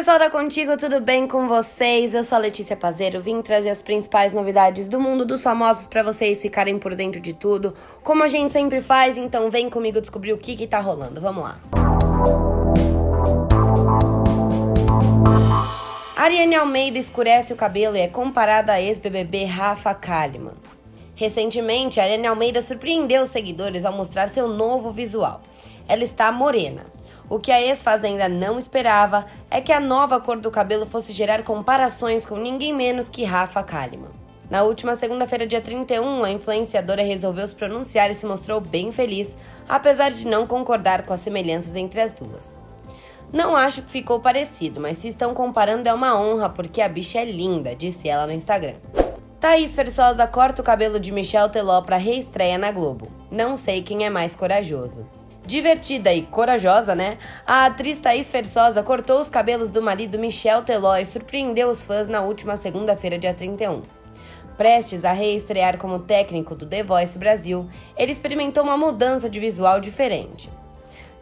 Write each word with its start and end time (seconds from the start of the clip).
pessoal 0.00 0.18
da 0.18 0.30
Contigo, 0.30 0.78
tudo 0.78 0.98
bem 0.98 1.28
com 1.28 1.46
vocês? 1.46 2.14
Eu 2.14 2.24
sou 2.24 2.36
a 2.36 2.38
Letícia 2.38 2.74
Pazeiro, 2.74 3.20
vim 3.20 3.42
trazer 3.42 3.68
as 3.68 3.82
principais 3.82 4.32
novidades 4.32 4.88
do 4.88 4.98
mundo 4.98 5.26
dos 5.26 5.42
famosos 5.42 5.86
para 5.86 6.02
vocês 6.02 6.40
ficarem 6.40 6.78
por 6.78 6.94
dentro 6.94 7.20
de 7.20 7.34
tudo, 7.34 7.74
como 8.02 8.24
a 8.24 8.26
gente 8.26 8.50
sempre 8.50 8.80
faz, 8.80 9.18
então 9.18 9.50
vem 9.50 9.68
comigo 9.68 10.00
descobrir 10.00 10.32
o 10.32 10.38
que 10.38 10.56
que 10.56 10.66
tá 10.66 10.80
rolando. 10.80 11.20
Vamos 11.20 11.44
lá. 11.44 11.60
Ariane 16.16 16.54
Almeida 16.54 16.96
escurece 16.96 17.52
o 17.52 17.56
cabelo 17.56 17.94
e 17.94 18.00
é 18.00 18.08
comparada 18.08 18.72
à 18.72 18.80
ex-BBB 18.80 19.44
Rafa 19.44 19.92
Kalimann. 19.92 20.54
Recentemente, 21.14 22.00
Ariane 22.00 22.26
Almeida 22.26 22.62
surpreendeu 22.62 23.24
os 23.24 23.28
seguidores 23.28 23.84
ao 23.84 23.92
mostrar 23.92 24.30
seu 24.30 24.48
novo 24.48 24.90
visual. 24.92 25.42
Ela 25.86 26.04
está 26.04 26.32
morena. 26.32 26.86
O 27.30 27.38
que 27.38 27.52
a 27.52 27.62
ex-fazenda 27.62 28.28
não 28.28 28.58
esperava 28.58 29.24
é 29.48 29.60
que 29.60 29.72
a 29.72 29.78
nova 29.78 30.20
cor 30.20 30.40
do 30.40 30.50
cabelo 30.50 30.84
fosse 30.84 31.12
gerar 31.12 31.44
comparações 31.44 32.26
com 32.26 32.34
ninguém 32.34 32.74
menos 32.74 33.08
que 33.08 33.22
Rafa 33.22 33.62
Kalimann. 33.62 34.10
Na 34.50 34.64
última 34.64 34.96
segunda-feira, 34.96 35.46
dia 35.46 35.60
31, 35.60 36.24
a 36.24 36.30
influenciadora 36.32 37.04
resolveu 37.04 37.46
se 37.46 37.54
pronunciar 37.54 38.10
e 38.10 38.16
se 38.16 38.26
mostrou 38.26 38.60
bem 38.60 38.90
feliz, 38.90 39.36
apesar 39.68 40.10
de 40.10 40.26
não 40.26 40.44
concordar 40.44 41.02
com 41.06 41.12
as 41.12 41.20
semelhanças 41.20 41.76
entre 41.76 42.00
as 42.00 42.12
duas. 42.12 42.58
Não 43.32 43.56
acho 43.56 43.82
que 43.82 43.92
ficou 43.92 44.18
parecido, 44.18 44.80
mas 44.80 44.98
se 44.98 45.06
estão 45.06 45.32
comparando 45.32 45.88
é 45.88 45.94
uma 45.94 46.20
honra 46.20 46.48
porque 46.48 46.82
a 46.82 46.88
bicha 46.88 47.20
é 47.20 47.24
linda, 47.24 47.76
disse 47.76 48.08
ela 48.08 48.26
no 48.26 48.32
Instagram. 48.32 48.74
Thaís 49.38 49.76
Versosa 49.76 50.26
corta 50.26 50.62
o 50.62 50.64
cabelo 50.64 50.98
de 50.98 51.12
Michel 51.12 51.48
Teló 51.48 51.80
para 51.80 51.96
reestreia 51.96 52.58
na 52.58 52.72
Globo. 52.72 53.06
Não 53.30 53.56
sei 53.56 53.82
quem 53.82 54.04
é 54.04 54.10
mais 54.10 54.34
corajoso. 54.34 55.06
Divertida 55.50 56.14
e 56.14 56.22
corajosa, 56.22 56.94
né? 56.94 57.18
A 57.44 57.66
atriz 57.66 57.98
Thaís 57.98 58.30
Fersosa 58.30 58.84
cortou 58.84 59.20
os 59.20 59.28
cabelos 59.28 59.68
do 59.72 59.82
marido 59.82 60.16
Michel 60.16 60.62
Teló 60.62 60.96
e 60.96 61.04
surpreendeu 61.04 61.66
os 61.66 61.82
fãs 61.82 62.08
na 62.08 62.20
última 62.20 62.56
segunda-feira, 62.56 63.18
dia 63.18 63.34
31. 63.34 63.82
Prestes 64.56 65.04
a 65.04 65.10
reestrear 65.10 65.76
como 65.76 65.98
técnico 65.98 66.54
do 66.54 66.66
The 66.66 66.84
Voice 66.84 67.18
Brasil, 67.18 67.68
ele 67.96 68.12
experimentou 68.12 68.62
uma 68.62 68.76
mudança 68.76 69.28
de 69.28 69.40
visual 69.40 69.80
diferente. 69.80 70.48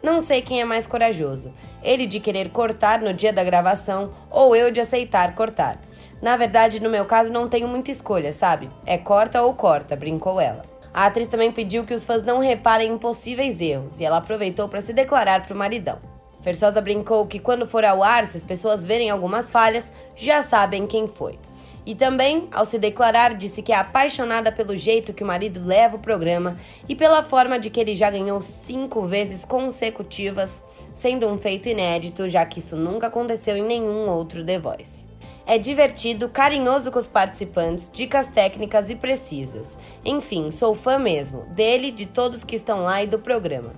Não 0.03 0.21
sei 0.21 0.43
quem 0.43 0.61
é 0.61 0.63
mais 0.63 0.85
corajoso, 0.85 1.51
ele 1.81 2.05
de 2.05 2.19
querer 2.19 2.51
cortar 2.51 3.01
no 3.01 3.11
dia 3.11 3.33
da 3.33 3.43
gravação 3.43 4.11
ou 4.29 4.55
eu 4.55 4.69
de 4.69 4.79
aceitar 4.79 5.33
cortar. 5.33 5.79
Na 6.21 6.37
verdade, 6.37 6.79
no 6.79 6.91
meu 6.91 7.03
caso, 7.03 7.33
não 7.33 7.47
tenho 7.47 7.67
muita 7.67 7.89
escolha, 7.89 8.31
sabe? 8.31 8.69
É 8.85 8.95
corta 8.95 9.41
ou 9.41 9.55
corta, 9.55 9.95
brincou 9.95 10.39
ela. 10.39 10.61
A 10.93 11.05
atriz 11.05 11.27
também 11.27 11.51
pediu 11.51 11.83
que 11.83 11.93
os 11.93 12.05
fãs 12.05 12.23
não 12.23 12.39
reparem 12.39 12.91
em 12.91 12.97
possíveis 12.97 13.61
erros 13.61 13.99
e 13.99 14.05
ela 14.05 14.17
aproveitou 14.17 14.67
para 14.67 14.81
se 14.81 14.93
declarar 14.93 15.45
para 15.45 15.53
o 15.53 15.57
maridão. 15.57 15.99
Versosa 16.41 16.79
brincou 16.79 17.25
que 17.27 17.39
quando 17.39 17.67
for 17.67 17.83
ao 17.83 18.01
ar, 18.01 18.25
se 18.25 18.37
as 18.37 18.43
pessoas 18.43 18.85
verem 18.85 19.09
algumas 19.09 19.51
falhas, 19.51 19.91
já 20.15 20.41
sabem 20.41 20.87
quem 20.87 21.07
foi. 21.07 21.37
E 21.85 21.95
também, 21.95 22.47
ao 22.51 22.65
se 22.65 22.77
declarar, 22.77 23.33
disse 23.33 23.61
que 23.61 23.73
é 23.73 23.75
apaixonada 23.75 24.51
pelo 24.51 24.77
jeito 24.77 25.13
que 25.13 25.23
o 25.23 25.27
marido 25.27 25.61
leva 25.65 25.95
o 25.95 25.99
programa 25.99 26.57
e 26.87 26.95
pela 26.95 27.23
forma 27.23 27.57
de 27.57 27.69
que 27.69 27.79
ele 27.79 27.95
já 27.95 28.09
ganhou 28.09 28.41
cinco 28.41 29.07
vezes 29.07 29.43
consecutivas, 29.43 30.63
sendo 30.93 31.27
um 31.27 31.37
feito 31.37 31.67
inédito, 31.67 32.27
já 32.29 32.45
que 32.45 32.59
isso 32.59 32.75
nunca 32.75 33.07
aconteceu 33.07 33.57
em 33.57 33.63
nenhum 33.63 34.07
outro 34.07 34.45
The 34.45 34.59
Voice. 34.59 35.08
É 35.51 35.57
divertido, 35.57 36.29
carinhoso 36.29 36.91
com 36.91 36.99
os 36.99 37.07
participantes, 37.07 37.89
dicas 37.91 38.27
técnicas 38.27 38.91
e 38.91 38.95
precisas. 38.95 39.79
Enfim, 40.05 40.51
sou 40.51 40.75
fã 40.75 40.99
mesmo, 40.99 41.43
dele, 41.47 41.89
de 41.89 42.05
todos 42.05 42.43
que 42.43 42.55
estão 42.55 42.83
lá 42.83 43.01
e 43.01 43.07
do 43.07 43.17
programa, 43.17 43.71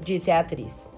disse 0.00 0.30
a 0.30 0.40
atriz. 0.40 0.88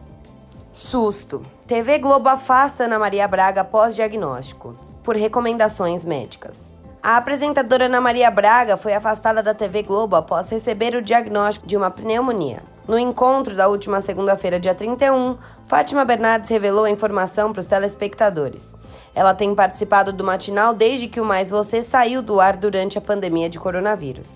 Susto. 0.71 1.43
TV 1.67 1.99
Globo 1.99 2.29
afasta 2.29 2.85
Ana 2.85 2.97
Maria 2.97 3.27
Braga 3.27 3.63
após 3.63 3.97
diagnóstico, 3.97 4.79
por 5.03 5.17
recomendações 5.17 6.05
médicas. 6.05 6.57
A 7.03 7.17
apresentadora 7.17 7.87
Ana 7.87 8.01
Maria 8.01 8.31
Braga 8.31 8.77
foi 8.77 8.95
afastada 8.95 9.43
da 9.43 9.53
TV 9.53 9.83
Globo 9.83 10.15
após 10.15 10.49
receber 10.49 10.95
o 10.95 11.03
diagnóstico 11.03 11.67
de 11.67 11.77
uma 11.77 11.91
pneumonia. 11.91 12.63
No 12.91 12.99
encontro 12.99 13.55
da 13.55 13.69
última 13.69 14.01
segunda-feira, 14.01 14.59
dia 14.59 14.75
31, 14.75 15.39
Fátima 15.69 16.05
Bernardes 16.05 16.51
revelou 16.51 16.87
a 16.87 16.91
informação 16.91 17.53
para 17.53 17.61
os 17.61 17.67
telespectadores. 17.67 18.77
Ela 19.15 19.33
tem 19.33 19.55
participado 19.55 20.13
do 20.13 20.25
matinal 20.25 20.75
desde 20.75 21.07
que 21.07 21.21
o 21.21 21.25
Mais 21.25 21.51
Você 21.51 21.85
saiu 21.85 22.21
do 22.21 22.41
ar 22.41 22.57
durante 22.57 22.99
a 22.99 23.01
pandemia 23.01 23.49
de 23.49 23.61
coronavírus. 23.61 24.29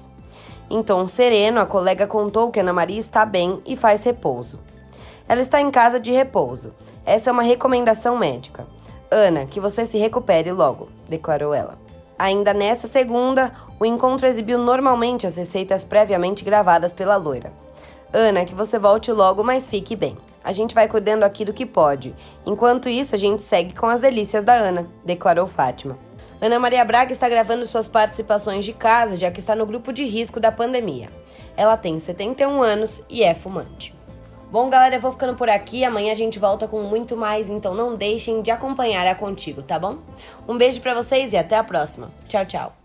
Em 0.70 0.84
tom 0.84 1.08
sereno, 1.08 1.60
a 1.60 1.66
colega 1.66 2.06
contou 2.06 2.52
que 2.52 2.60
Ana 2.60 2.72
Maria 2.72 3.00
está 3.00 3.26
bem 3.26 3.60
e 3.66 3.76
faz 3.76 4.04
repouso. 4.04 4.60
Ela 5.28 5.40
está 5.40 5.60
em 5.60 5.72
casa 5.72 5.98
de 5.98 6.12
repouso. 6.12 6.72
Essa 7.04 7.30
é 7.30 7.32
uma 7.32 7.42
recomendação 7.42 8.16
médica. 8.16 8.68
Ana, 9.10 9.46
que 9.46 9.58
você 9.58 9.84
se 9.84 9.98
recupere 9.98 10.52
logo, 10.52 10.88
declarou 11.08 11.52
ela. 11.52 11.76
Ainda 12.16 12.54
nessa 12.54 12.86
segunda, 12.86 13.50
o 13.80 13.84
encontro 13.84 14.28
exibiu 14.28 14.58
normalmente 14.58 15.26
as 15.26 15.34
receitas 15.34 15.82
previamente 15.82 16.44
gravadas 16.44 16.92
pela 16.92 17.16
loira. 17.16 17.63
Ana, 18.16 18.44
que 18.44 18.54
você 18.54 18.78
volte 18.78 19.10
logo, 19.10 19.42
mas 19.42 19.68
fique 19.68 19.96
bem. 19.96 20.16
A 20.44 20.52
gente 20.52 20.72
vai 20.72 20.86
cuidando 20.86 21.24
aqui 21.24 21.44
do 21.44 21.52
que 21.52 21.66
pode. 21.66 22.14
Enquanto 22.46 22.88
isso, 22.88 23.12
a 23.12 23.18
gente 23.18 23.42
segue 23.42 23.74
com 23.74 23.86
as 23.86 24.00
delícias 24.00 24.44
da 24.44 24.54
Ana, 24.54 24.86
declarou 25.04 25.48
Fátima. 25.48 25.98
Ana 26.40 26.56
Maria 26.60 26.84
Braga 26.84 27.12
está 27.12 27.28
gravando 27.28 27.66
suas 27.66 27.88
participações 27.88 28.64
de 28.64 28.72
casa, 28.72 29.16
já 29.16 29.32
que 29.32 29.40
está 29.40 29.56
no 29.56 29.66
grupo 29.66 29.92
de 29.92 30.04
risco 30.04 30.38
da 30.38 30.52
pandemia. 30.52 31.08
Ela 31.56 31.76
tem 31.76 31.98
71 31.98 32.62
anos 32.62 33.02
e 33.10 33.24
é 33.24 33.34
fumante. 33.34 33.92
Bom, 34.48 34.70
galera, 34.70 34.94
eu 34.94 35.00
vou 35.00 35.10
ficando 35.10 35.34
por 35.34 35.48
aqui. 35.48 35.84
Amanhã 35.84 36.12
a 36.12 36.16
gente 36.16 36.38
volta 36.38 36.68
com 36.68 36.82
muito 36.82 37.16
mais, 37.16 37.50
então 37.50 37.74
não 37.74 37.96
deixem 37.96 38.42
de 38.42 38.52
acompanhar 38.52 39.08
a 39.08 39.14
Contigo, 39.16 39.60
tá 39.60 39.76
bom? 39.76 39.98
Um 40.46 40.56
beijo 40.56 40.80
para 40.80 40.94
vocês 40.94 41.32
e 41.32 41.36
até 41.36 41.56
a 41.56 41.64
próxima. 41.64 42.12
Tchau, 42.28 42.46
tchau. 42.46 42.83